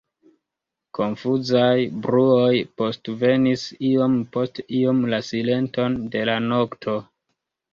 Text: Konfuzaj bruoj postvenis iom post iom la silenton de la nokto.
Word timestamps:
Konfuzaj 0.99 1.83
bruoj 2.05 2.55
postvenis 2.83 3.67
iom 3.93 4.17
post 4.37 4.63
iom 4.81 5.05
la 5.13 5.21
silenton 5.29 6.01
de 6.17 6.25
la 6.33 6.41
nokto. 6.49 6.99